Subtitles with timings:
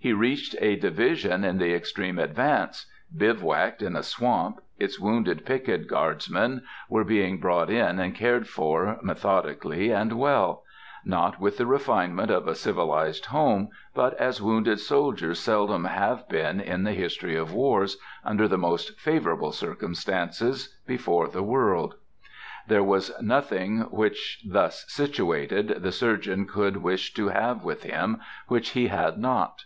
[0.00, 5.88] He reached a division in the extreme advance; bivouacked in a swamp, its wounded picket
[5.88, 10.62] guardsmen were being brought in and cared for, methodically, and well;
[11.06, 16.60] not with the refinement of a civilized home, but as wounded soldiers seldom have been
[16.60, 17.96] in the history of wars,
[18.26, 21.94] under the most favorable circumstances, before in the world.
[22.68, 28.70] There was nothing which, thus situated, the surgeon could wish to have with him, which
[28.72, 29.64] he had not.